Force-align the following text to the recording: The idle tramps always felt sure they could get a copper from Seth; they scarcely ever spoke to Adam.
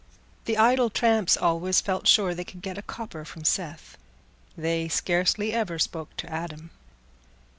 The 0.45 0.57
idle 0.57 0.89
tramps 0.89 1.37
always 1.37 1.79
felt 1.79 2.07
sure 2.07 2.33
they 2.33 2.43
could 2.43 2.63
get 2.63 2.75
a 2.75 2.81
copper 2.81 3.23
from 3.23 3.43
Seth; 3.43 3.99
they 4.57 4.87
scarcely 4.89 5.53
ever 5.53 5.77
spoke 5.77 6.17
to 6.17 6.27
Adam. 6.27 6.71